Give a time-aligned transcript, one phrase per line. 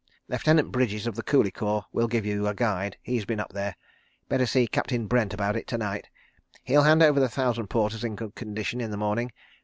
[0.27, 2.97] Lieutenant Bridges, of the Coolie Corps, will give you a guide.
[3.03, 3.75] He's been up there....
[4.29, 6.07] Better see Captain Brent about it to night.
[6.63, 9.31] He'll hand over the thousand porters in good condition in the morning.